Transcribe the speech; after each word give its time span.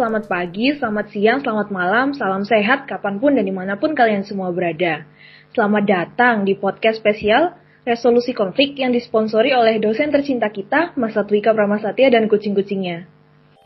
Selamat 0.00 0.32
pagi, 0.32 0.72
selamat 0.80 1.12
siang, 1.12 1.44
selamat 1.44 1.68
malam, 1.68 2.16
salam 2.16 2.40
sehat 2.40 2.88
kapan 2.88 3.20
pun 3.20 3.36
dan 3.36 3.44
di 3.44 3.52
mana 3.52 3.76
pun 3.76 3.92
kalian 3.92 4.24
semua 4.24 4.48
berada. 4.48 5.04
Selamat 5.52 5.84
datang 5.84 6.48
di 6.48 6.56
podcast 6.56 7.04
spesial 7.04 7.52
Resolusi 7.84 8.32
Konflik 8.32 8.80
yang 8.80 8.96
disponsori 8.96 9.52
oleh 9.52 9.76
dosen 9.76 10.08
tercinta 10.08 10.48
kita, 10.48 10.96
Mas 10.96 11.12
Satwika 11.12 11.52
Pramasatya 11.52 12.16
dan 12.16 12.32
kucing-kucingnya. 12.32 13.04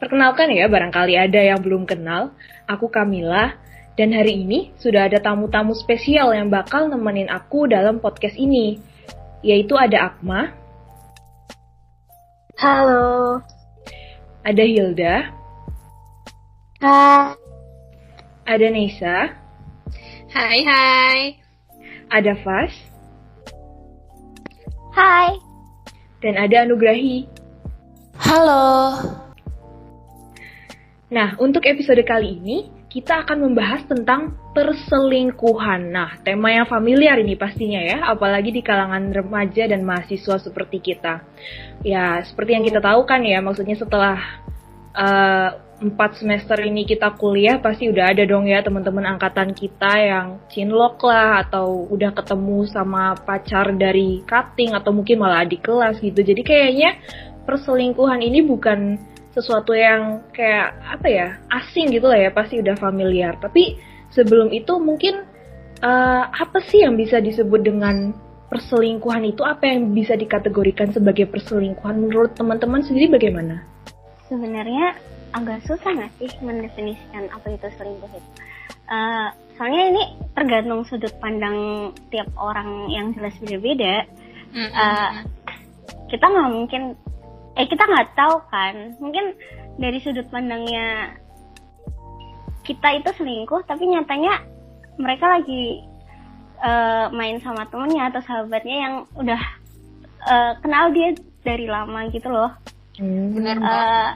Perkenalkan 0.02 0.50
ya, 0.50 0.66
barangkali 0.66 1.14
ada 1.14 1.38
yang 1.38 1.62
belum 1.62 1.86
kenal, 1.86 2.34
aku 2.66 2.90
Kamila, 2.90 3.54
dan 3.94 4.10
hari 4.10 4.42
ini 4.42 4.74
sudah 4.82 5.06
ada 5.06 5.22
tamu-tamu 5.22 5.70
spesial 5.78 6.34
yang 6.34 6.50
bakal 6.50 6.90
nemenin 6.90 7.30
aku 7.30 7.70
dalam 7.70 8.02
podcast 8.02 8.34
ini, 8.34 8.82
yaitu 9.38 9.78
ada 9.78 10.10
Akma. 10.10 10.50
Halo. 12.58 13.38
Ada 14.42 14.64
Hilda. 14.66 15.43
Hai. 16.82 17.38
Ada 18.50 18.66
Nisa. 18.74 19.30
Hai 20.34 20.58
hai. 20.66 21.18
Ada 22.10 22.34
Fas. 22.42 22.74
Hai. 24.90 25.38
Dan 26.18 26.34
ada 26.34 26.66
Anugrahi. 26.66 27.30
Halo. 28.18 28.98
Nah, 31.14 31.38
untuk 31.38 31.62
episode 31.62 32.02
kali 32.02 32.42
ini, 32.42 32.66
kita 32.90 33.22
akan 33.22 33.46
membahas 33.46 33.86
tentang 33.86 34.34
perselingkuhan. 34.50 35.94
Nah, 35.94 36.18
tema 36.26 36.50
yang 36.50 36.66
familiar 36.66 37.22
ini 37.22 37.38
pastinya 37.38 37.78
ya, 37.78 38.02
apalagi 38.10 38.50
di 38.50 38.66
kalangan 38.66 39.14
remaja 39.14 39.70
dan 39.70 39.86
mahasiswa 39.86 40.42
seperti 40.42 40.82
kita. 40.82 41.22
Ya, 41.86 42.18
seperti 42.26 42.58
yang 42.58 42.66
kita 42.66 42.82
tahu 42.82 43.06
kan 43.06 43.22
ya, 43.22 43.38
maksudnya 43.38 43.78
setelah 43.78 44.18
uh, 44.94 45.63
empat 45.82 46.22
semester 46.22 46.54
ini 46.62 46.86
kita 46.86 47.18
kuliah 47.18 47.58
pasti 47.58 47.90
udah 47.90 48.14
ada 48.14 48.22
dong 48.22 48.46
ya 48.46 48.62
teman-teman 48.62 49.16
angkatan 49.16 49.50
kita 49.50 49.92
yang 49.98 50.26
cinlok 50.46 51.02
lah 51.02 51.42
atau 51.42 51.90
udah 51.90 52.14
ketemu 52.14 52.58
sama 52.70 53.18
pacar 53.18 53.74
dari 53.74 54.22
cutting 54.22 54.76
atau 54.76 54.94
mungkin 54.94 55.18
malah 55.18 55.42
adik 55.42 55.66
kelas 55.66 55.98
gitu. 55.98 56.22
Jadi 56.22 56.42
kayaknya 56.46 56.94
perselingkuhan 57.42 58.22
ini 58.22 58.46
bukan 58.46 58.96
sesuatu 59.34 59.74
yang 59.74 60.30
kayak 60.30 60.78
apa 60.86 61.06
ya 61.10 61.28
asing 61.50 61.90
gitu 61.90 62.06
lah 62.06 62.22
ya 62.22 62.30
pasti 62.30 62.62
udah 62.62 62.78
familiar. 62.78 63.34
Tapi 63.42 63.74
sebelum 64.14 64.54
itu 64.54 64.78
mungkin 64.78 65.26
uh, 65.82 66.24
apa 66.30 66.62
sih 66.70 66.86
yang 66.86 66.94
bisa 66.94 67.18
disebut 67.18 67.66
dengan 67.66 68.14
perselingkuhan 68.46 69.26
itu 69.26 69.42
apa 69.42 69.66
yang 69.66 69.90
bisa 69.90 70.14
dikategorikan 70.14 70.94
sebagai 70.94 71.26
perselingkuhan 71.26 71.98
menurut 71.98 72.38
teman-teman 72.38 72.86
sendiri 72.86 73.10
bagaimana? 73.10 73.66
Sebenarnya 74.30 74.94
agak 75.34 75.66
susah 75.66 75.90
nggak 75.90 76.12
sih 76.22 76.30
mendefinisikan 76.40 77.26
apa 77.34 77.46
itu 77.50 77.66
selingkuh 77.74 78.10
itu? 78.14 78.30
Uh, 78.86 79.28
soalnya 79.58 79.82
ini 79.90 80.02
tergantung 80.36 80.86
sudut 80.86 81.10
pandang 81.18 81.90
tiap 82.14 82.30
orang 82.38 82.86
yang 82.88 83.10
jelas 83.18 83.34
beda-beda. 83.42 84.06
Mm 84.54 84.70
-hmm. 84.70 84.72
uh, 84.72 85.12
kita 86.06 86.24
nggak 86.24 86.50
mungkin, 86.54 86.82
eh 87.58 87.66
kita 87.66 87.82
nggak 87.82 88.14
tahu 88.14 88.36
kan? 88.48 88.94
Mungkin 89.02 89.34
dari 89.82 89.98
sudut 89.98 90.30
pandangnya 90.30 91.18
kita 92.62 93.02
itu 93.02 93.10
selingkuh, 93.18 93.66
tapi 93.66 93.90
nyatanya 93.90 94.40
mereka 94.96 95.26
lagi 95.26 95.82
uh, 96.62 97.10
main 97.10 97.42
sama 97.42 97.66
temennya 97.66 98.14
atau 98.14 98.22
sahabatnya 98.22 98.76
yang 98.78 98.94
udah 99.18 99.42
uh, 100.22 100.52
kenal 100.62 100.94
dia 100.94 101.18
dari 101.42 101.66
lama 101.66 102.06
gitu 102.14 102.30
loh. 102.30 102.54
Hmm, 102.94 103.34
benar 103.34 103.56
uh, 103.58 104.10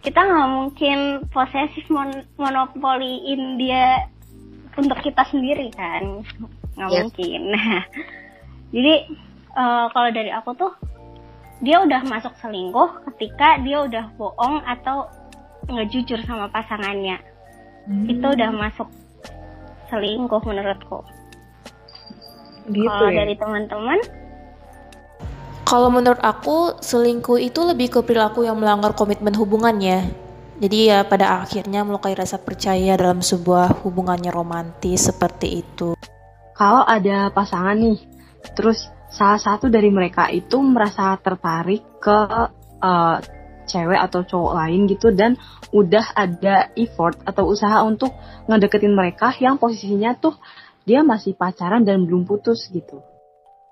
kita 0.00 0.20
nggak 0.20 0.48
mungkin 0.48 0.98
posesif 1.28 1.84
mon 1.92 2.24
monopoliin 2.40 3.60
dia 3.60 4.08
untuk 4.76 4.96
kita 5.04 5.22
sendiri 5.28 5.68
kan 5.76 6.24
nggak 6.76 6.90
yes. 6.90 7.00
mungkin 7.04 7.40
nah 7.52 7.84
jadi 8.74 8.94
uh, 9.52 9.86
kalau 9.92 10.10
dari 10.12 10.32
aku 10.32 10.56
tuh 10.56 10.72
dia 11.60 11.84
udah 11.84 12.00
masuk 12.08 12.32
selingkuh 12.40 13.04
ketika 13.12 13.60
dia 13.60 13.84
udah 13.84 14.08
bohong 14.16 14.64
atau 14.64 15.12
nggak 15.68 15.92
jujur 15.92 16.16
sama 16.24 16.48
pasangannya 16.48 17.20
hmm. 17.84 18.08
itu 18.08 18.24
udah 18.24 18.50
masuk 18.56 18.88
selingkuh 19.92 20.40
menurutku 20.48 21.04
gitu 22.72 22.88
kalau 22.88 23.10
ya? 23.12 23.26
dari 23.26 23.34
teman-teman 23.36 23.98
kalau 25.70 25.86
menurut 25.86 26.18
aku, 26.18 26.82
selingkuh 26.82 27.38
itu 27.38 27.62
lebih 27.62 27.94
ke 27.94 28.00
perilaku 28.02 28.42
yang 28.42 28.58
melanggar 28.58 28.90
komitmen 28.98 29.38
hubungannya. 29.38 30.10
Jadi 30.58 30.90
ya 30.90 31.06
pada 31.06 31.46
akhirnya 31.46 31.86
melukai 31.86 32.18
rasa 32.18 32.42
percaya 32.42 32.98
dalam 32.98 33.22
sebuah 33.22 33.86
hubungannya 33.86 34.34
romantis 34.34 35.06
seperti 35.06 35.62
itu. 35.62 35.94
Kalau 36.58 36.82
ada 36.82 37.30
pasangan 37.30 37.78
nih, 37.78 38.02
terus 38.58 38.90
salah 39.14 39.38
satu 39.38 39.70
dari 39.70 39.94
mereka 39.94 40.26
itu 40.26 40.58
merasa 40.58 41.14
tertarik 41.22 42.02
ke 42.02 42.18
uh, 42.82 43.16
cewek 43.70 44.00
atau 44.10 44.26
cowok 44.26 44.52
lain 44.58 44.90
gitu 44.90 45.14
dan 45.14 45.38
udah 45.70 46.18
ada 46.18 46.74
effort 46.74 47.14
atau 47.22 47.46
usaha 47.46 47.78
untuk 47.86 48.10
ngedeketin 48.50 48.90
mereka 48.90 49.30
yang 49.38 49.54
posisinya 49.54 50.18
tuh 50.18 50.34
dia 50.82 51.06
masih 51.06 51.38
pacaran 51.38 51.86
dan 51.86 52.02
belum 52.02 52.26
putus 52.26 52.66
gitu. 52.74 53.06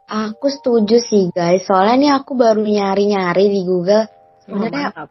Aku 0.08 0.48
setuju 0.48 1.04
sih 1.04 1.28
guys, 1.28 1.68
soalnya 1.68 1.96
nih 2.00 2.12
aku 2.16 2.32
baru 2.32 2.64
nyari-nyari 2.64 3.44
di 3.52 3.60
Google. 3.60 4.08
Sebenarnya, 4.40 4.88
oh, 5.04 5.08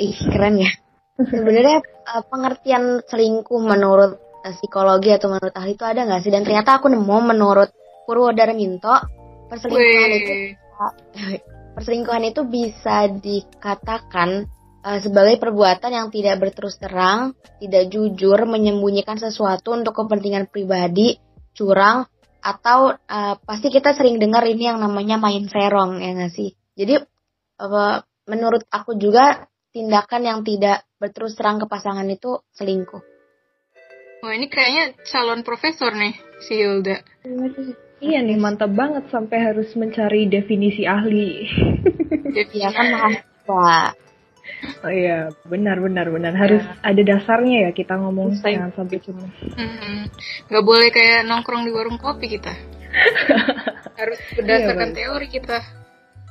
ih 0.00 0.16
keren 0.16 0.56
ya. 0.56 0.72
Sebenarnya 1.20 1.84
uh, 1.84 2.24
pengertian 2.24 3.04
selingkuh 3.04 3.60
menurut 3.60 4.16
uh, 4.16 4.54
psikologi 4.56 5.12
atau 5.12 5.28
menurut 5.28 5.52
ahli 5.52 5.76
itu 5.76 5.84
ada 5.84 6.08
nggak 6.08 6.24
sih? 6.24 6.32
Dan 6.32 6.48
ternyata 6.48 6.80
aku 6.80 6.88
nemu 6.88 7.16
menurut 7.20 7.68
Purwodarminto 8.08 8.96
perselingkuhan 9.52 10.08
Wee. 10.08 10.20
itu 10.24 10.32
perselingkuhan 11.76 12.24
itu 12.24 12.40
bisa 12.48 13.12
dikatakan 13.12 14.48
uh, 14.80 14.98
sebagai 15.04 15.36
perbuatan 15.36 15.92
yang 15.92 16.08
tidak 16.08 16.40
berterus 16.40 16.80
terang, 16.80 17.36
tidak 17.60 17.92
jujur, 17.92 18.40
menyembunyikan 18.48 19.20
sesuatu 19.20 19.76
untuk 19.76 19.92
kepentingan 19.92 20.48
pribadi, 20.48 21.20
curang, 21.52 22.08
atau 22.40 22.96
uh, 22.96 23.34
pasti 23.44 23.68
kita 23.68 23.92
sering 23.92 24.16
dengar 24.16 24.44
ini 24.48 24.68
yang 24.68 24.80
namanya 24.80 25.20
main 25.20 25.46
serong 25.46 26.00
ya 26.00 26.16
nggak 26.16 26.32
sih 26.32 26.56
jadi 26.74 27.04
uh, 27.60 28.00
menurut 28.28 28.64
aku 28.72 28.96
juga 28.96 29.48
tindakan 29.70 30.22
yang 30.26 30.40
tidak 30.42 30.84
berterus 30.98 31.38
terang 31.38 31.62
ke 31.62 31.66
pasangan 31.70 32.08
itu 32.08 32.40
selingkuh 32.56 33.00
Wah 34.20 34.36
ini 34.36 34.52
kayaknya 34.52 35.00
calon 35.08 35.40
profesor 35.40 35.96
nih 35.96 36.12
si 36.44 36.60
Hilda. 36.60 37.00
Iya 38.04 38.20
nih 38.20 38.36
mantap 38.36 38.68
banget 38.76 39.08
sampai 39.08 39.48
harus 39.48 39.72
mencari 39.72 40.28
definisi 40.28 40.84
ahli. 40.84 41.48
Iya 42.52 42.68
kan 42.68 42.86
mahasiswa. 42.92 43.96
Oh 44.80 44.92
iya, 44.92 45.28
benar 45.44 45.80
benar 45.80 46.08
benar 46.08 46.32
harus 46.36 46.64
ya. 46.64 46.74
ada 46.80 47.02
dasarnya 47.04 47.68
ya 47.68 47.70
kita 47.76 47.96
ngomong 48.00 48.36
jangan 48.40 48.72
sampai 48.72 48.98
cuma. 49.00 49.28
Hmm, 49.56 50.08
Gak 50.48 50.64
boleh 50.64 50.88
kayak 50.88 51.28
nongkrong 51.28 51.68
di 51.68 51.72
warung 51.72 52.00
kopi 52.00 52.38
kita. 52.38 52.52
harus 54.00 54.18
berdasarkan 54.32 54.90
iya, 54.90 54.96
teori 54.96 55.28
kita. 55.28 55.58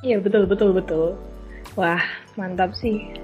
Iya 0.02 0.16
betul 0.18 0.44
betul 0.50 0.70
betul. 0.74 1.08
Wah 1.78 2.02
mantap 2.34 2.74
sih. 2.74 3.14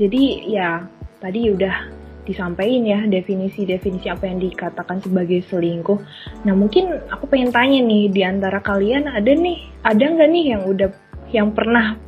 Jadi 0.00 0.48
ya 0.50 0.88
tadi 1.20 1.52
udah 1.52 1.92
disampaikan 2.24 2.88
ya 2.88 3.00
definisi-definisi 3.04 4.08
apa 4.08 4.24
yang 4.24 4.40
dikatakan 4.40 5.04
sebagai 5.04 5.44
selingkuh. 5.44 6.00
Nah 6.48 6.54
mungkin 6.56 6.88
aku 7.12 7.28
pengen 7.28 7.52
tanya 7.52 7.84
nih 7.84 8.08
di 8.08 8.22
antara 8.24 8.64
kalian 8.64 9.12
ada 9.12 9.28
nih 9.28 9.68
ada 9.84 10.00
nggak 10.00 10.30
nih 10.32 10.44
yang 10.56 10.62
udah 10.64 10.88
yang 11.30 11.48
pernah 11.52 12.00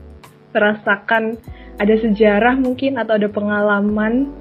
merasakan 0.56 1.36
ada 1.76 1.94
sejarah 2.00 2.56
mungkin 2.56 2.96
atau 2.96 3.20
ada 3.20 3.28
pengalaman? 3.28 4.32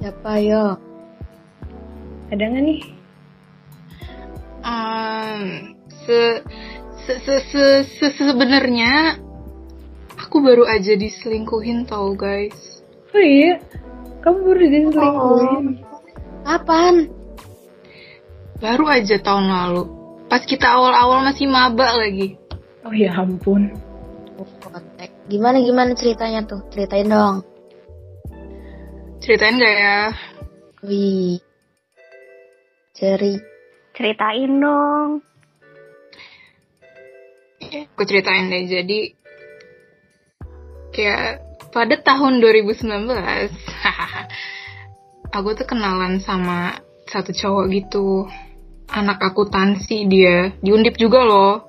Siapa 0.00 0.32
yo? 0.40 0.76
Ada 2.32 2.44
nggak 2.44 2.64
nih? 2.64 2.80
Um, 4.64 5.42
se, 6.08 6.20
se, 7.04 7.12
se, 7.20 7.36
se, 7.52 7.64
se, 7.84 8.06
se 8.08 8.22
sebenarnya 8.24 9.20
aku 10.16 10.40
baru 10.40 10.64
aja 10.64 10.96
diselingkuhin 10.96 11.84
tau 11.84 12.16
guys. 12.16 12.80
Oh 13.12 13.20
iya, 13.20 13.60
kamu 14.24 14.38
baru 14.40 14.58
diselingkuhin? 14.64 15.64
Oh. 15.84 15.92
Kapan? 16.44 16.94
Baru 18.60 18.88
aja 18.88 19.20
tahun 19.20 19.46
lalu. 19.48 19.82
Pas 20.32 20.40
kita 20.48 20.64
awal-awal 20.72 21.28
masih 21.28 21.44
maba 21.48 22.00
lagi. 22.00 22.40
Oh 22.84 22.92
ya 22.92 23.12
ampun. 23.12 23.93
Gimana 25.30 25.62
gimana 25.62 25.90
ceritanya 25.94 26.44
tuh? 26.44 26.60
Ceritain 26.74 27.08
dong. 27.08 27.36
Ceritain 29.22 29.56
gak 29.56 29.76
ya? 29.78 30.00
Wih. 30.84 31.38
Ceri. 32.92 33.38
Ceritain 33.94 34.52
dong. 34.58 35.10
Aku 37.94 38.02
ceritain 38.04 38.50
deh. 38.50 38.68
Jadi 38.68 38.98
kayak 40.94 41.42
pada 41.74 41.98
tahun 41.98 42.38
2019 42.38 42.86
aku 45.34 45.48
tuh 45.58 45.66
kenalan 45.66 46.22
sama 46.22 46.78
satu 47.10 47.34
cowok 47.34 47.66
gitu 47.74 48.30
anak 48.94 49.18
akuntansi 49.18 50.06
dia 50.06 50.54
diundip 50.62 50.94
juga 50.94 51.26
loh 51.26 51.66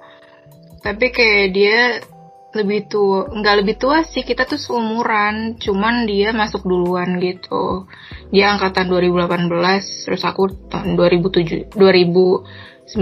tapi 0.86 1.10
kayak 1.10 1.46
dia 1.58 2.06
lebih 2.56 2.88
tua 2.88 3.28
nggak 3.28 3.56
lebih 3.62 3.76
tua 3.76 4.08
sih 4.08 4.24
kita 4.24 4.48
tuh 4.48 4.56
seumuran 4.56 5.60
cuman 5.60 6.08
dia 6.08 6.32
masuk 6.32 6.64
duluan 6.64 7.20
gitu. 7.20 7.86
Dia 8.32 8.56
angkatan 8.56 8.88
2018 8.88 10.08
terus 10.08 10.24
aku 10.24 10.48
tahun 10.72 10.96
2007 10.96 11.76
2019 11.76 12.96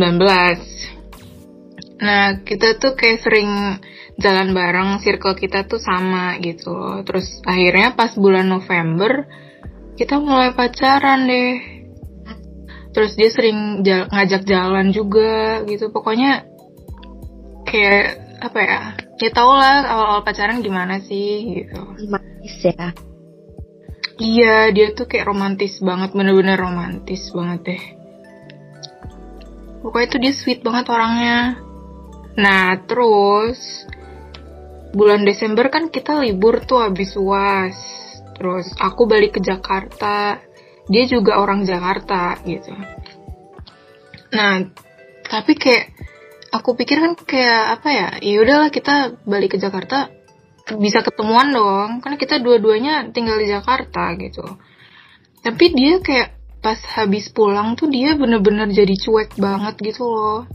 nah 2.03 2.35
kita 2.44 2.81
tuh 2.81 3.00
kayak 3.00 3.23
sering 3.23 3.79
jalan 4.17 4.53
bareng 4.53 5.00
circle 5.00 5.38
kita 5.38 5.69
tuh 5.69 5.79
sama 5.79 6.38
gitu. 6.41 7.05
Terus 7.05 7.39
akhirnya 7.45 7.94
pas 7.94 8.13
bulan 8.17 8.50
November 8.50 9.29
kita 9.94 10.17
mulai 10.17 10.57
pacaran 10.57 11.29
deh. 11.29 11.53
Terus 12.94 13.17
dia 13.17 13.29
sering 13.33 13.81
jal 13.81 14.05
ngajak 14.09 14.45
jalan 14.45 14.94
juga 14.94 15.61
gitu. 15.65 15.89
Pokoknya 15.89 16.45
kayak 17.65 18.21
apa 18.44 18.59
ya 18.59 18.79
ya 19.23 19.31
tau 19.31 19.55
lah 19.55 19.87
awal-awal 19.87 20.21
pacaran 20.27 20.59
gimana 20.59 20.99
sih 20.99 21.63
gitu 21.63 21.79
romantis 21.79 22.55
ya 22.59 22.91
iya 24.19 24.55
dia 24.75 24.91
tuh 24.91 25.07
kayak 25.07 25.31
romantis 25.31 25.79
banget 25.79 26.11
bener-bener 26.11 26.59
romantis 26.59 27.31
banget 27.31 27.59
deh 27.63 27.83
pokoknya 29.79 30.07
tuh 30.11 30.19
dia 30.19 30.33
sweet 30.35 30.59
banget 30.59 30.91
orangnya 30.91 31.55
nah 32.35 32.75
terus 32.83 33.87
bulan 34.93 35.25
Desember 35.25 35.67
kan 35.73 35.89
kita 35.89 36.21
libur 36.21 36.61
tuh 36.63 36.85
habis 36.85 37.17
UAS. 37.17 37.75
Terus 38.37 38.69
aku 38.77 39.09
balik 39.09 39.35
ke 39.35 39.41
Jakarta. 39.41 40.37
Dia 40.85 41.03
juga 41.09 41.41
orang 41.41 41.65
Jakarta 41.65 42.37
gitu. 42.45 42.71
Nah, 44.33 44.69
tapi 45.25 45.53
kayak 45.57 45.85
aku 46.53 46.77
pikir 46.77 47.01
kan 47.01 47.17
kayak 47.17 47.81
apa 47.81 47.89
ya? 47.89 48.07
Ya 48.21 48.38
udahlah 48.45 48.69
kita 48.69 49.17
balik 49.25 49.57
ke 49.57 49.57
Jakarta 49.57 50.13
bisa 50.77 51.01
ketemuan 51.01 51.50
dong. 51.50 52.00
Karena 52.05 52.17
kita 52.21 52.38
dua-duanya 52.38 53.09
tinggal 53.09 53.41
di 53.41 53.50
Jakarta 53.50 54.13
gitu. 54.21 54.45
Tapi 55.41 55.65
dia 55.73 55.97
kayak 56.00 56.29
pas 56.63 56.79
habis 56.95 57.27
pulang 57.33 57.75
tuh 57.75 57.91
dia 57.91 58.15
bener-bener 58.15 58.71
jadi 58.71 58.95
cuek 58.95 59.35
banget 59.35 59.75
gitu 59.81 60.05
loh. 60.07 60.47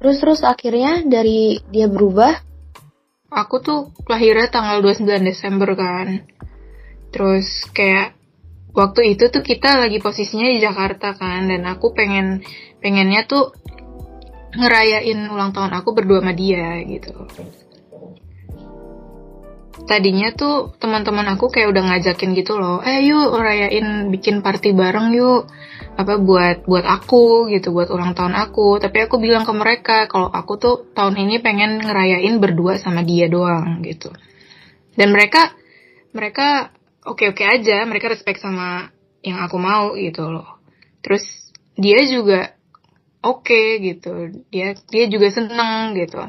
Terus 0.00 0.18
terus 0.18 0.40
akhirnya 0.42 1.06
dari 1.06 1.62
dia 1.70 1.86
berubah 1.86 2.34
aku 3.30 3.56
tuh 3.62 3.80
lahirnya 4.10 4.50
tanggal 4.50 4.82
29 4.82 5.06
Desember 5.22 5.78
kan. 5.78 6.26
Terus 7.14 7.70
kayak 7.70 8.18
waktu 8.74 9.14
itu 9.14 9.30
tuh 9.30 9.44
kita 9.46 9.78
lagi 9.78 10.02
posisinya 10.02 10.48
di 10.50 10.58
Jakarta 10.58 11.14
kan 11.14 11.46
dan 11.46 11.62
aku 11.70 11.94
pengen 11.94 12.42
pengennya 12.82 13.28
tuh 13.30 13.54
ngerayain 14.52 15.28
ulang 15.32 15.56
tahun 15.56 15.72
aku 15.72 15.88
berdua 15.96 16.20
sama 16.20 16.36
dia 16.36 16.80
gitu. 16.84 17.12
Tadinya 19.82 20.30
tuh 20.30 20.70
teman-teman 20.78 21.26
aku 21.34 21.50
kayak 21.50 21.74
udah 21.74 21.82
ngajakin 21.90 22.38
gitu 22.38 22.54
loh, 22.54 22.84
eh 22.86 23.02
yuk 23.02 23.34
rayain 23.34 24.14
bikin 24.14 24.38
party 24.38 24.70
bareng 24.76 25.10
yuk 25.10 25.50
apa 25.98 26.16
buat 26.22 26.64
buat 26.64 26.86
aku 26.86 27.50
gitu 27.50 27.74
buat 27.74 27.90
ulang 27.90 28.14
tahun 28.14 28.38
aku. 28.38 28.78
Tapi 28.78 29.10
aku 29.10 29.18
bilang 29.18 29.42
ke 29.42 29.52
mereka 29.52 30.06
kalau 30.06 30.30
aku 30.30 30.52
tuh 30.60 30.74
tahun 30.94 31.18
ini 31.18 31.42
pengen 31.42 31.82
ngerayain 31.82 32.38
berdua 32.38 32.78
sama 32.78 33.02
dia 33.02 33.26
doang 33.26 33.82
gitu. 33.82 34.14
Dan 34.94 35.10
mereka 35.10 35.50
mereka 36.14 36.70
oke 37.02 37.32
oke 37.32 37.42
aja 37.42 37.82
mereka 37.88 38.12
respect 38.12 38.38
sama 38.38 38.92
yang 39.24 39.42
aku 39.42 39.58
mau 39.58 39.98
gitu 39.98 40.30
loh. 40.30 40.62
Terus 41.02 41.26
dia 41.74 42.06
juga 42.06 42.54
oke 43.22 43.46
okay, 43.46 43.80
gitu. 43.80 44.42
Dia 44.50 44.74
dia 44.90 45.04
juga 45.06 45.30
seneng 45.30 45.94
gitu. 45.96 46.20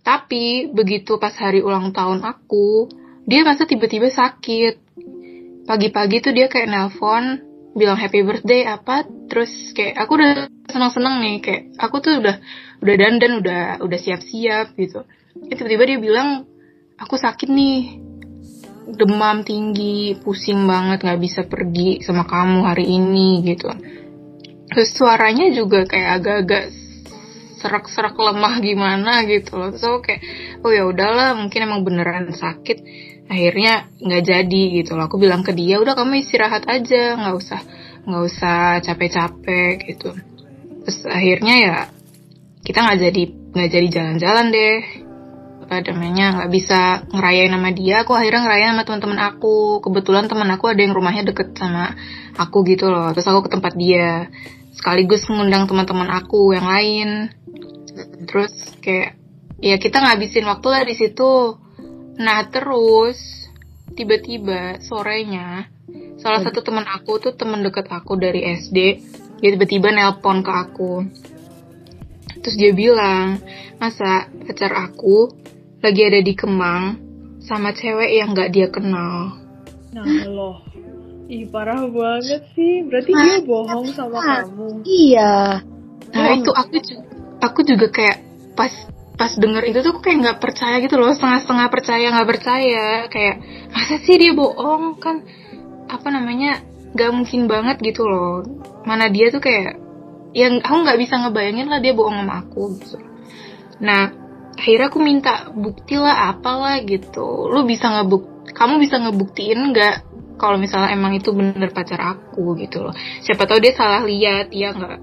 Tapi 0.00 0.72
begitu 0.72 1.20
pas 1.20 1.32
hari 1.36 1.60
ulang 1.60 1.92
tahun 1.92 2.24
aku 2.24 2.88
dia 3.28 3.44
masa 3.44 3.64
tiba-tiba 3.68 4.08
sakit. 4.08 4.80
Pagi-pagi 5.68 6.24
tuh 6.24 6.32
dia 6.32 6.48
kayak 6.48 6.68
nelpon 6.72 7.44
bilang 7.70 7.94
happy 7.94 8.26
birthday 8.26 8.66
apa 8.66 9.06
terus 9.30 9.70
kayak 9.78 9.94
aku 9.94 10.18
udah 10.18 10.50
senang-senang 10.66 11.22
nih 11.22 11.36
kayak 11.38 11.62
aku 11.78 12.02
tuh 12.02 12.18
udah 12.18 12.42
udah 12.82 12.94
dandan 12.98 13.38
udah 13.38 13.62
udah 13.84 13.98
siap-siap 14.00 14.74
gitu. 14.74 15.06
Ya, 15.46 15.54
tiba-tiba 15.54 15.84
dia 15.86 15.98
bilang 16.02 16.28
aku 16.98 17.14
sakit 17.14 17.46
nih 17.46 18.02
demam 18.90 19.46
tinggi 19.46 20.18
pusing 20.18 20.66
banget 20.66 21.06
nggak 21.06 21.20
bisa 21.22 21.40
pergi 21.46 22.02
sama 22.02 22.26
kamu 22.26 22.66
hari 22.66 22.90
ini 22.90 23.44
gitu 23.46 23.70
terus 24.70 24.94
suaranya 24.94 25.50
juga 25.50 25.84
kayak 25.84 26.10
agak-agak 26.22 26.64
serak-serak 27.60 28.16
lemah 28.16 28.56
gimana 28.64 29.20
gitu 29.28 29.60
loh. 29.60 29.76
So 29.76 30.00
kayak 30.00 30.24
oh 30.64 30.72
ya 30.72 30.88
udahlah 30.88 31.36
mungkin 31.36 31.68
emang 31.68 31.84
beneran 31.84 32.32
sakit 32.32 32.80
akhirnya 33.28 33.92
nggak 34.00 34.22
jadi 34.24 34.62
gitu 34.80 34.96
loh. 34.96 35.06
Aku 35.06 35.20
bilang 35.20 35.44
ke 35.44 35.52
dia 35.52 35.76
udah 35.78 35.92
kamu 35.92 36.24
istirahat 36.24 36.64
aja 36.66 37.20
nggak 37.20 37.36
usah 37.36 37.60
nggak 38.08 38.22
usah 38.24 38.80
capek-capek 38.80 39.74
gitu. 39.92 40.16
Terus 40.88 40.98
akhirnya 41.04 41.54
ya 41.60 41.76
kita 42.64 42.78
nggak 42.80 42.98
jadi 42.98 43.22
nggak 43.52 43.70
jadi 43.70 43.88
jalan-jalan 43.92 44.46
deh. 44.48 44.80
Namanya 45.70 46.26
nggak 46.34 46.50
bisa 46.50 47.06
ngerayain 47.14 47.54
sama 47.54 47.70
dia. 47.70 48.02
Aku 48.02 48.18
akhirnya 48.18 48.42
ngerayain 48.42 48.74
sama 48.74 48.82
teman-teman 48.82 49.20
aku. 49.22 49.78
Kebetulan 49.78 50.26
teman 50.26 50.50
aku 50.50 50.66
ada 50.66 50.82
yang 50.82 50.96
rumahnya 50.96 51.30
deket 51.30 51.54
sama 51.54 51.94
aku 52.34 52.66
gitu 52.66 52.90
loh. 52.90 53.14
Terus 53.14 53.30
aku 53.30 53.46
ke 53.46 53.50
tempat 53.54 53.78
dia 53.78 54.26
sekaligus 54.74 55.26
mengundang 55.26 55.66
teman-teman 55.66 56.10
aku 56.10 56.54
yang 56.54 56.66
lain. 56.66 57.08
Terus 58.26 58.52
kayak 58.80 59.18
ya 59.60 59.76
kita 59.76 60.00
ngabisin 60.00 60.46
waktu 60.46 60.66
lah 60.70 60.82
di 60.86 60.94
situ. 60.94 61.58
Nah 62.20 62.46
terus 62.48 63.18
tiba-tiba 63.94 64.78
sorenya 64.80 65.66
salah 66.20 66.40
satu 66.44 66.62
teman 66.62 66.86
aku 66.86 67.18
tuh 67.18 67.32
teman 67.34 67.64
dekat 67.64 67.90
aku 67.90 68.14
dari 68.14 68.44
SD 68.60 68.78
dia 69.40 69.50
tiba-tiba 69.56 69.88
nelpon 69.90 70.44
ke 70.44 70.52
aku. 70.52 70.92
Terus 72.40 72.56
dia 72.56 72.72
bilang 72.76 73.40
masa 73.80 74.28
pacar 74.44 74.72
aku 74.76 75.32
lagi 75.80 76.04
ada 76.04 76.20
di 76.20 76.36
Kemang 76.36 77.00
sama 77.40 77.72
cewek 77.72 78.20
yang 78.20 78.36
gak 78.36 78.52
dia 78.52 78.68
kenal? 78.68 79.40
Nah 79.96 80.04
loh 80.28 80.69
ih 81.30 81.46
parah 81.46 81.86
banget 81.86 82.42
sih. 82.58 82.82
Berarti 82.82 83.10
dia 83.14 83.38
bohong 83.46 83.86
sama 83.94 84.18
kamu. 84.18 84.82
Iya. 84.82 85.62
Nah 86.10 86.28
itu 86.34 86.50
aku 86.50 86.76
aku 87.38 87.60
juga 87.62 87.86
kayak 87.94 88.18
pas 88.58 88.72
pas 89.14 89.30
denger 89.38 89.70
itu 89.70 89.78
tuh 89.86 89.94
kayak 90.02 90.18
nggak 90.26 90.38
percaya 90.42 90.82
gitu 90.82 90.98
loh. 90.98 91.14
Setengah-setengah 91.14 91.68
percaya 91.70 92.06
nggak 92.10 92.28
percaya. 92.28 92.86
Kayak 93.06 93.36
masa 93.70 93.94
sih 94.02 94.18
dia 94.18 94.34
bohong? 94.34 94.98
Kan 94.98 95.22
apa 95.86 96.08
namanya 96.10 96.66
nggak 96.90 97.10
mungkin 97.14 97.46
banget 97.46 97.78
gitu 97.78 98.02
loh. 98.10 98.42
Mana 98.82 99.06
dia 99.06 99.30
tuh 99.30 99.38
kayak 99.38 99.78
yang 100.34 100.58
aku 100.58 100.82
nggak 100.82 100.98
bisa 100.98 101.14
ngebayangin 101.22 101.70
lah 101.70 101.78
dia 101.78 101.94
bohong 101.94 102.26
sama 102.26 102.42
aku 102.42 102.62
gitu. 102.82 102.98
Nah 103.78 104.10
akhirnya 104.58 104.90
aku 104.90 104.98
minta 104.98 105.46
bukti 105.54 105.94
lah 105.94 106.34
apalah 106.34 106.82
gitu. 106.82 107.46
Lu 107.46 107.62
bisa 107.62 107.86
ngebuk 107.86 108.50
kamu 108.50 108.82
bisa 108.82 108.98
ngebuktiin 108.98 109.70
nggak 109.70 109.96
kalau 110.40 110.56
misalnya 110.56 110.96
emang 110.96 111.12
itu 111.12 111.36
bener 111.36 111.68
pacar 111.76 112.00
aku 112.00 112.56
gitu 112.56 112.88
loh 112.88 112.96
siapa 113.20 113.44
tahu 113.44 113.60
dia 113.60 113.76
salah 113.76 114.00
lihat 114.08 114.48
ya 114.50 114.72
nggak 114.72 115.00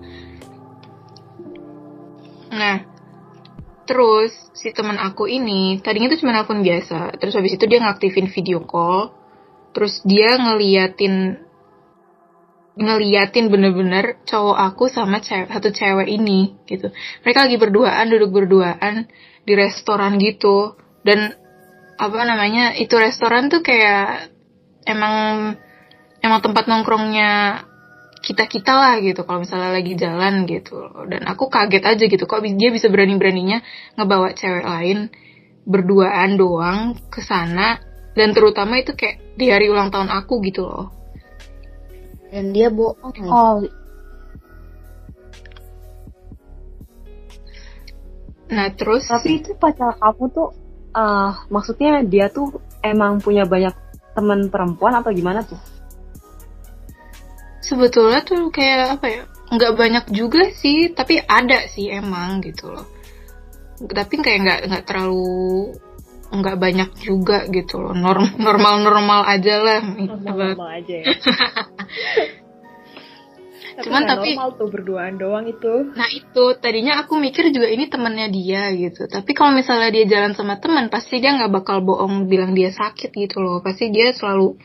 nah 2.58 2.98
Terus 3.88 4.36
si 4.52 4.76
teman 4.76 5.00
aku 5.00 5.32
ini 5.32 5.80
tadinya 5.80 6.12
tuh 6.12 6.20
cuma 6.20 6.36
nelfon 6.36 6.60
biasa. 6.60 7.16
Terus 7.16 7.34
habis 7.40 7.56
itu 7.56 7.66
dia 7.72 7.80
ngaktifin 7.80 8.28
video 8.28 8.60
call. 8.68 9.16
Terus 9.72 10.04
dia 10.04 10.36
ngeliatin 10.36 11.48
ngeliatin 12.78 13.50
bener-bener 13.50 14.22
cowok 14.28 14.54
aku 14.54 14.86
sama 14.92 15.18
cewek, 15.24 15.50
satu 15.50 15.72
cewek 15.72 16.12
ini 16.12 16.60
gitu. 16.68 16.92
Mereka 17.26 17.48
lagi 17.48 17.58
berduaan, 17.58 18.06
duduk 18.12 18.30
berduaan 18.44 19.08
di 19.48 19.54
restoran 19.56 20.20
gitu. 20.20 20.76
Dan 21.02 21.32
apa 21.98 22.20
namanya 22.28 22.76
itu 22.76 22.94
restoran 23.00 23.48
tuh 23.48 23.64
kayak 23.64 24.36
emang 24.88 25.16
emang 26.24 26.40
tempat 26.40 26.66
nongkrongnya 26.72 27.62
kita 28.24 28.50
kita 28.50 28.74
lah 28.74 28.96
gitu 29.04 29.24
kalau 29.28 29.44
misalnya 29.44 29.76
lagi 29.76 29.94
jalan 29.94 30.48
gitu. 30.48 30.76
Dan 31.08 31.28
aku 31.28 31.52
kaget 31.52 31.84
aja 31.84 32.04
gitu 32.08 32.24
kok 32.26 32.42
dia 32.44 32.70
bisa 32.72 32.88
berani 32.90 33.20
beraninya 33.20 33.60
ngebawa 34.00 34.34
cewek 34.34 34.66
lain 34.66 35.12
berduaan 35.68 36.40
doang 36.40 36.98
ke 37.12 37.20
sana. 37.22 37.84
Dan 38.18 38.34
terutama 38.34 38.82
itu 38.82 38.98
kayak 38.98 39.38
di 39.38 39.54
hari 39.54 39.70
ulang 39.70 39.94
tahun 39.94 40.10
aku 40.10 40.42
gitu 40.50 40.66
loh. 40.66 40.90
Dan 42.34 42.52
dia 42.52 42.74
bohong. 42.74 43.30
Oh. 43.30 43.62
Nah 48.48 48.68
terus 48.74 49.06
tapi 49.06 49.44
itu 49.44 49.54
pacar 49.60 50.00
kamu 50.00 50.24
tuh 50.34 50.50
uh, 50.96 51.32
maksudnya 51.52 52.02
dia 52.02 52.32
tuh 52.32 52.64
emang 52.82 53.20
punya 53.22 53.44
banyak 53.46 53.87
teman 54.18 54.50
perempuan 54.50 54.98
atau 54.98 55.14
gimana 55.14 55.46
tuh? 55.46 55.62
Sebetulnya 57.62 58.26
tuh 58.26 58.50
kayak 58.50 58.98
apa 58.98 59.06
ya? 59.06 59.24
Nggak 59.54 59.74
banyak 59.78 60.06
juga 60.10 60.50
sih, 60.50 60.90
tapi 60.90 61.22
ada 61.22 61.70
sih 61.70 61.94
emang 61.94 62.42
gitu 62.42 62.74
loh. 62.74 62.90
Tapi 63.78 64.18
kayak 64.18 64.40
nggak 64.42 64.60
nggak 64.74 64.84
terlalu 64.90 65.78
nggak 66.28 66.60
banyak 66.60 66.90
juga 67.00 67.48
gitu 67.48 67.80
loh 67.80 67.96
norm 67.96 68.28
normal 68.48 68.84
normal 68.84 69.24
aja 69.24 69.64
lah 69.64 69.80
normal, 69.80 70.60
normal 70.60 70.70
aja 70.76 70.96
ya 71.00 71.08
tapi 73.78 73.94
cuman 73.94 74.02
tapi 74.10 74.30
normal 74.34 74.52
tuh 74.58 74.70
berduaan 74.74 75.14
doang 75.22 75.46
itu. 75.46 75.94
Nah 75.94 76.10
itu. 76.10 76.44
Tadinya 76.58 76.98
aku 77.06 77.14
mikir 77.22 77.54
juga 77.54 77.70
ini 77.70 77.86
temannya 77.86 78.34
dia 78.34 78.74
gitu. 78.74 79.06
Tapi 79.06 79.38
kalau 79.38 79.54
misalnya 79.54 79.94
dia 79.94 80.10
jalan 80.10 80.34
sama 80.34 80.58
teman 80.58 80.90
pasti 80.90 81.22
dia 81.22 81.38
nggak 81.38 81.54
bakal 81.54 81.86
bohong 81.86 82.26
bilang 82.26 82.58
dia 82.58 82.74
sakit 82.74 83.14
gitu 83.14 83.38
loh. 83.38 83.62
Pasti 83.62 83.94
dia 83.94 84.18
selalu 84.18 84.58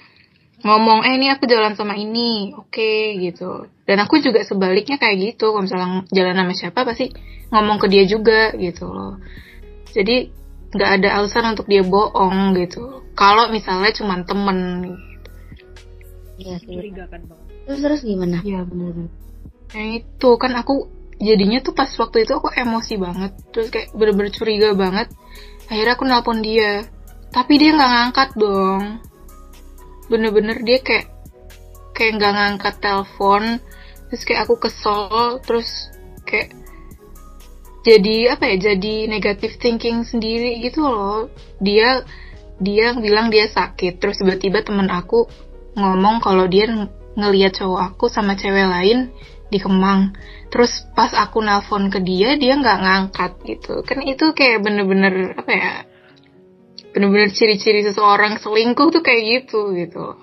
ngomong 0.64 1.04
eh 1.04 1.21
ini 1.21 1.28
aku 1.28 1.45
jalan 1.45 1.76
sama 1.76 1.92
ini. 1.92 2.57
Oke 2.57 2.73
okay, 2.73 3.21
gitu. 3.21 3.69
Dan 3.85 4.00
aku 4.00 4.16
juga 4.25 4.40
sebaliknya 4.49 4.97
kayak 4.97 5.37
gitu. 5.37 5.52
Kalau 5.52 5.61
misalnya 5.61 6.09
jalan 6.09 6.33
sama 6.33 6.52
siapa 6.57 6.81
pasti 6.88 7.12
ngomong 7.52 7.76
ke 7.85 7.87
dia 7.92 8.09
juga 8.09 8.57
gitu 8.57 8.88
loh. 8.88 9.21
Jadi 9.92 10.33
nggak 10.73 10.90
ada 11.04 11.21
alasan 11.21 11.52
untuk 11.52 11.69
dia 11.69 11.85
bohong 11.85 12.57
gitu. 12.57 13.04
Kalau 13.12 13.52
misalnya 13.52 13.92
cuma 13.92 14.25
temen 14.25 14.88
gitu. 14.88 15.28
Sih. 16.64 16.81
Curigakan 16.81 17.28
banget. 17.28 17.51
Terus 17.66 17.81
terus 17.81 18.00
gimana? 18.02 18.42
Iya 18.42 18.66
benar. 18.66 19.09
Nah 19.73 19.87
itu 19.97 20.31
kan 20.37 20.52
aku 20.59 20.90
jadinya 21.23 21.62
tuh 21.62 21.73
pas 21.73 21.88
waktu 21.88 22.26
itu 22.26 22.33
aku 22.35 22.50
emosi 22.50 22.95
banget. 22.99 23.33
Terus 23.54 23.69
kayak 23.71 23.95
bener-bener 23.95 24.33
curiga 24.35 24.69
banget. 24.75 25.09
Akhirnya 25.71 25.95
aku 25.95 26.04
nelpon 26.04 26.42
dia. 26.42 26.85
Tapi 27.33 27.52
dia 27.57 27.71
nggak 27.73 27.92
ngangkat 27.97 28.31
dong. 28.37 28.85
Bener-bener 30.11 30.59
dia 30.61 30.78
kayak 30.83 31.07
kayak 31.95 32.12
nggak 32.19 32.33
ngangkat 32.35 32.75
telepon. 32.83 33.42
Terus 34.11 34.23
kayak 34.26 34.40
aku 34.45 34.54
kesel. 34.59 35.40
Terus 35.47 35.71
kayak 36.26 36.52
jadi 37.83 38.38
apa 38.38 38.47
ya 38.47 38.75
jadi 38.75 39.11
negative 39.11 39.59
thinking 39.59 40.04
sendiri 40.04 40.59
gitu 40.61 40.83
loh. 40.85 41.31
Dia 41.62 42.02
dia 42.59 42.92
bilang 42.99 43.31
dia 43.31 43.47
sakit. 43.49 44.02
Terus 44.02 44.21
tiba-tiba 44.21 44.61
temen 44.66 44.90
aku 44.90 45.31
ngomong 45.73 46.21
kalau 46.21 46.45
dia 46.50 46.69
ngelihat 47.16 47.52
cowok 47.61 47.95
aku 47.95 48.09
sama 48.09 48.35
cewek 48.38 48.66
lain 48.69 49.12
di 49.52 49.59
Kemang. 49.61 50.16
Terus 50.49 50.88
pas 50.97 51.12
aku 51.12 51.45
nelpon 51.45 51.92
ke 51.92 52.00
dia 52.00 52.40
dia 52.40 52.57
nggak 52.57 52.78
ngangkat 52.81 53.33
gitu. 53.45 53.85
Kan 53.85 54.00
itu 54.04 54.33
kayak 54.33 54.64
bener-bener 54.64 55.37
apa 55.37 55.52
ya 55.52 55.73
bener-bener 56.92 57.33
ciri-ciri 57.33 57.85
seseorang 57.85 58.37
selingkuh 58.40 58.88
tuh 58.92 59.04
kayak 59.04 59.45
gitu 59.45 59.76
gitu. 59.76 60.16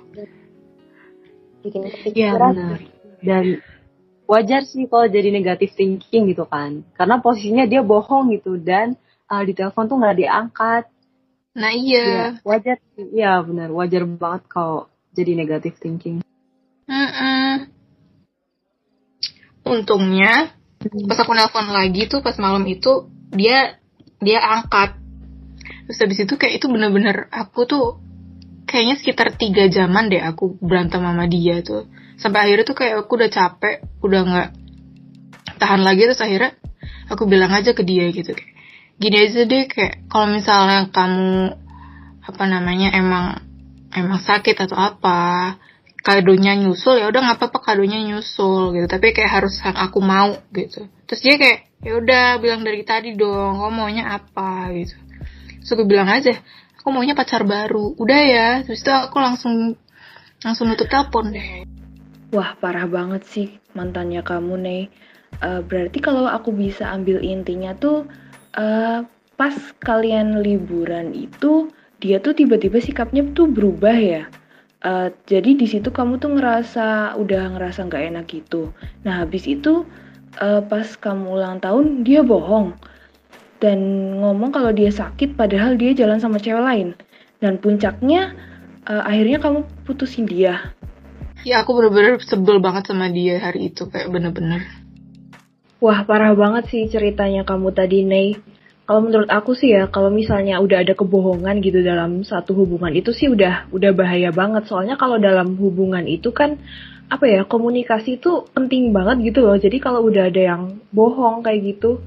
Bikin 1.65 1.81
Iya 2.13 2.38
benar. 2.38 2.77
Dan 3.22 3.62
wajar 4.29 4.62
sih 4.65 4.86
kalau 4.86 5.10
jadi 5.10 5.29
negatif 5.34 5.74
thinking 5.77 6.29
gitu 6.29 6.46
kan. 6.46 6.86
Karena 6.98 7.22
posisinya 7.22 7.65
dia 7.69 7.86
bohong 7.86 8.34
gitu 8.34 8.58
dan 8.58 8.98
uh, 9.29 9.41
di 9.46 9.53
telepon 9.53 9.86
tuh 9.89 9.98
nggak 9.98 10.17
diangkat. 10.25 10.84
Nah 11.58 11.74
iya. 11.74 12.05
Ya, 12.05 12.25
wajar 12.46 12.77
iya 12.98 13.41
benar. 13.41 13.74
Wajar 13.74 14.05
banget 14.05 14.46
kalau 14.46 14.89
jadi 15.13 15.34
negatif 15.34 15.81
thinking 15.81 16.22
mm 16.89 17.10
-mm. 17.13 17.50
untungnya 19.69 20.58
pas 20.79 21.19
aku 21.22 21.31
nelpon 21.36 21.69
lagi 21.69 22.10
tuh 22.10 22.25
pas 22.25 22.34
malam 22.41 22.65
itu 22.65 23.12
dia 23.29 23.77
dia 24.24 24.39
angkat. 24.41 24.96
Terus 25.86 26.00
habis 26.01 26.19
itu 26.24 26.34
kayak 26.39 26.62
itu 26.62 26.65
bener-bener 26.72 27.27
aku 27.29 27.67
tuh 27.67 27.86
kayaknya 28.69 28.96
sekitar 29.01 29.36
tiga 29.36 29.67
jaman 29.67 30.08
deh 30.08 30.22
aku 30.22 30.58
berantem 30.58 31.03
sama 31.03 31.25
dia 31.27 31.62
tuh. 31.62 31.86
Sampai 32.19 32.48
akhirnya 32.48 32.65
tuh 32.67 32.77
kayak 32.77 33.05
aku 33.05 33.12
udah 33.19 33.31
capek 33.31 33.75
udah 34.01 34.22
nggak 34.24 34.50
tahan 35.60 35.81
lagi 35.84 36.01
terus 36.08 36.24
akhirnya 36.24 36.55
aku 37.12 37.27
bilang 37.27 37.51
aja 37.51 37.75
ke 37.75 37.84
dia 37.84 38.08
gitu. 38.10 38.31
Kayak 38.34 38.53
gini 39.00 39.17
aja 39.19 39.41
deh 39.48 39.63
kayak 39.67 39.93
kalau 40.08 40.27
misalnya 40.31 40.88
kamu 40.91 41.55
apa 42.24 42.43
namanya 42.46 42.93
emang 42.96 43.25
emang 43.96 44.19
sakit 44.22 44.55
atau 44.55 44.77
apa 44.77 45.58
kadonya 45.99 46.55
nyusul 46.55 46.99
ya 46.99 47.11
udah 47.11 47.21
nggak 47.21 47.37
apa-apa 47.39 47.59
kadonya 47.61 47.99
nyusul 48.03 48.75
gitu. 48.75 48.87
Tapi 48.87 49.11
kayak 49.11 49.31
harus 49.41 49.59
yang 49.61 49.77
aku 49.77 49.99
mau 49.99 50.37
gitu. 50.51 50.87
Terus 51.07 51.21
dia 51.21 51.35
kayak 51.35 51.59
ya 51.79 51.91
udah 51.95 52.25
bilang 52.43 52.61
dari 52.63 52.83
tadi 52.83 53.15
dong 53.15 53.59
kamu 53.59 53.71
maunya 53.71 54.03
apa? 54.15 54.71
Gitu. 54.73 54.95
Terus 55.63 55.71
aku 55.75 55.83
bilang 55.85 56.07
aja 56.07 56.37
aku 56.79 56.87
maunya 56.91 57.13
pacar 57.15 57.43
baru. 57.43 57.95
Udah 57.99 58.21
ya 58.23 58.47
terus 58.63 58.83
itu 58.83 58.91
aku 58.91 59.19
langsung 59.19 59.75
langsung 60.39 60.71
nutup 60.71 60.87
telepon 60.87 61.35
deh. 61.35 61.67
Wah, 62.29 62.53
parah 62.61 62.85
banget 62.85 63.25
sih 63.25 63.47
mantannya 63.73 64.21
kamu, 64.21 64.53
nih. 64.61 64.83
Uh, 65.41 65.61
berarti 65.65 65.97
kalau 65.97 66.29
aku 66.29 66.53
bisa 66.53 66.93
ambil 66.93 67.25
intinya 67.25 67.73
tuh, 67.73 68.05
uh, 68.53 69.01
pas 69.33 69.55
kalian 69.81 70.37
liburan 70.45 71.17
itu, 71.17 71.73
dia 71.97 72.21
tuh 72.21 72.37
tiba-tiba 72.37 72.77
sikapnya 72.77 73.25
tuh 73.33 73.49
berubah 73.49 73.97
ya. 73.97 74.23
Uh, 74.79 75.12
jadi 75.27 75.59
di 75.59 75.67
situ 75.67 75.91
kamu 75.91 76.24
tuh 76.24 76.39
ngerasa 76.39 77.19
udah 77.19 77.55
ngerasa 77.55 77.83
nggak 77.91 78.03
enak 78.15 78.25
gitu. 78.31 78.71
Nah 79.03 79.27
habis 79.27 79.43
itu 79.43 79.83
uh, 80.39 80.62
pas 80.63 80.88
kamu 80.95 81.36
ulang 81.36 81.59
tahun 81.59 82.07
dia 82.07 82.24
bohong 82.24 82.79
dan 83.59 83.79
ngomong 84.24 84.55
kalau 84.55 84.71
dia 84.71 84.88
sakit 84.88 85.36
padahal 85.36 85.75
dia 85.75 85.91
jalan 85.91 86.24
sama 86.24 86.39
cewek 86.39 86.63
lain. 86.63 86.95
Dan 87.43 87.59
puncaknya 87.59 88.36
uh, 88.88 89.03
akhirnya 89.03 89.43
kamu 89.43 89.67
putusin 89.83 90.24
dia. 90.24 90.71
Ya 91.43 91.63
aku 91.63 91.75
bener-bener 91.75 92.19
sebel 92.24 92.59
banget 92.59 92.91
sama 92.91 93.12
dia 93.12 93.39
hari 93.39 93.71
itu 93.71 93.88
kayak 93.88 94.12
bener-bener. 94.12 94.63
Wah 95.79 96.03
parah 96.03 96.36
banget 96.36 96.67
sih 96.71 96.83
ceritanya 96.91 97.48
kamu 97.48 97.71
tadi 97.71 98.03
Ney. 98.03 98.36
Kalau 98.89 99.05
menurut 99.05 99.29
aku 99.29 99.53
sih 99.53 99.69
ya 99.77 99.86
kalau 99.86 100.10
misalnya 100.10 100.58
udah 100.58 100.81
ada 100.81 100.98
kebohongan 100.98 101.62
gitu 101.62 101.86
dalam 101.86 102.25
satu 102.25 102.58
hubungan 102.58 102.89
itu 102.98 103.13
sih 103.13 103.29
udah 103.29 103.69
udah 103.69 103.91
bahaya 103.93 104.34
banget. 104.34 104.65
Soalnya 104.65 104.98
kalau 104.98 105.22
dalam 105.22 105.53
hubungan 105.62 106.10
itu 106.10 106.34
kan 106.34 106.58
apa 107.05 107.25
ya 107.29 107.46
komunikasi 107.46 108.17
itu 108.17 108.50
penting 108.50 108.89
banget 108.89 109.29
gitu 109.29 109.46
loh. 109.46 109.62
Jadi 109.62 109.77
kalau 109.77 110.10
udah 110.10 110.34
ada 110.34 110.41
yang 110.41 110.81
bohong 110.89 111.46
kayak 111.46 111.77
gitu, 111.77 112.01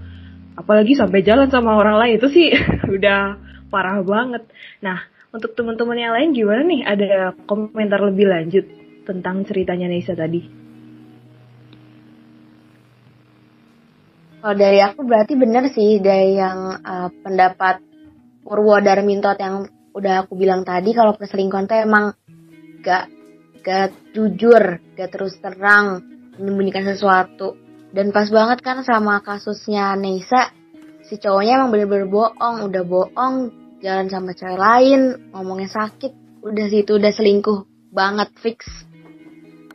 apalagi 0.58 0.98
sampai 0.98 1.22
jalan 1.22 1.46
sama 1.54 1.78
orang 1.78 2.02
lain 2.02 2.18
itu 2.18 2.28
sih 2.34 2.50
udah 2.98 3.38
parah 3.70 4.02
banget. 4.02 4.42
Nah 4.82 5.06
untuk 5.30 5.54
teman-teman 5.54 5.94
yang 5.94 6.12
lain 6.18 6.34
gimana 6.34 6.66
nih? 6.66 6.82
Ada 6.82 7.38
komentar 7.46 8.02
lebih 8.02 8.26
lanjut? 8.26 8.66
tentang 9.02 9.42
ceritanya 9.42 9.90
Nisa 9.90 10.14
tadi? 10.14 10.61
Kalau 14.42 14.58
dari 14.58 14.82
aku 14.82 15.06
berarti 15.06 15.38
benar 15.38 15.70
sih 15.70 16.02
dari 16.02 16.34
yang 16.34 16.82
uh, 16.82 17.14
pendapat 17.22 17.78
Purwo 18.42 18.82
Darmintot 18.82 19.38
yang 19.38 19.70
udah 19.94 20.26
aku 20.26 20.34
bilang 20.34 20.66
tadi 20.66 20.90
kalau 20.90 21.14
perselingkuhan 21.14 21.70
tuh 21.70 21.78
emang 21.78 22.10
gak 22.82 23.06
gak 23.62 23.94
jujur, 24.10 24.82
gak 24.98 25.14
terus 25.14 25.38
terang 25.38 26.02
menyembunyikan 26.34 26.82
sesuatu. 26.82 27.54
Dan 27.94 28.10
pas 28.10 28.26
banget 28.34 28.66
kan 28.66 28.82
sama 28.82 29.22
kasusnya 29.22 29.94
Nisa, 29.94 30.50
si 31.06 31.22
cowoknya 31.22 31.62
emang 31.62 31.70
bener-bener 31.70 32.10
bohong, 32.10 32.66
udah 32.66 32.82
bohong, 32.82 33.34
jalan 33.78 34.10
sama 34.10 34.34
cewek 34.34 34.58
lain, 34.58 35.30
ngomongnya 35.30 35.70
sakit, 35.70 36.42
udah 36.42 36.66
situ 36.66 36.98
udah 36.98 37.14
selingkuh 37.14 37.62
banget 37.94 38.34
fix. 38.42 38.66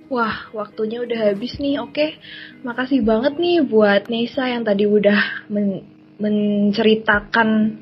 Wah, 0.07 0.47
waktunya 0.55 1.03
udah 1.03 1.31
habis 1.31 1.59
nih. 1.59 1.83
Oke, 1.83 2.15
makasih 2.63 3.03
banget 3.03 3.35
nih 3.35 3.59
buat 3.59 4.07
Nisa 4.07 4.47
yang 4.47 4.63
tadi 4.63 4.87
udah 4.87 5.47
men 5.51 5.83
menceritakan 6.17 7.77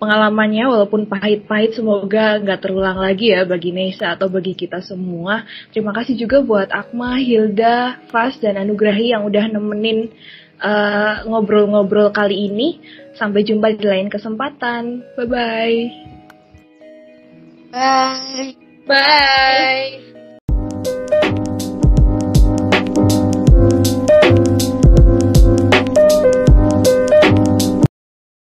pengalamannya 0.00 0.64
walaupun 0.64 1.10
pahit-pahit 1.10 1.76
semoga 1.76 2.40
nggak 2.40 2.60
terulang 2.64 2.96
lagi 2.96 3.34
ya 3.34 3.44
bagi 3.44 3.74
Nesa 3.74 4.16
atau 4.16 4.32
bagi 4.32 4.56
kita 4.56 4.80
semua. 4.80 5.44
Terima 5.74 5.92
kasih 5.92 6.16
juga 6.16 6.40
buat 6.40 6.72
Akma, 6.72 7.20
Hilda, 7.20 8.00
Fas, 8.08 8.40
dan 8.40 8.56
Anugrahi 8.56 9.12
yang 9.12 9.28
udah 9.28 9.44
nemenin 9.52 10.08
eh, 10.56 11.14
ngobrol-ngobrol 11.28 12.08
uh, 12.08 12.14
kali 12.16 12.48
ini. 12.48 12.80
Sampai 13.20 13.44
jumpa 13.44 13.76
di 13.76 13.84
lain 13.84 14.08
kesempatan. 14.08 15.04
Bye-bye. 15.20 15.76
Bye. 17.70 18.56
Bye. 18.88 20.09